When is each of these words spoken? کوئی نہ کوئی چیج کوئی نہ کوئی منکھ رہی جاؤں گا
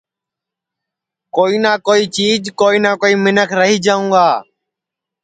کوئی 1.35 1.55
نہ 1.63 1.73
کوئی 1.87 2.03
چیج 2.15 2.41
کوئی 2.59 2.77
نہ 2.85 2.91
کوئی 3.01 3.15
منکھ 3.23 3.53
رہی 3.59 3.77
جاؤں 3.85 4.07
گا 4.13 4.27